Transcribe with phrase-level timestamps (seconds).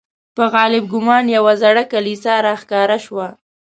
[0.35, 3.27] په غالب ګومان یوه زړه کلیسا را ښکاره شوه.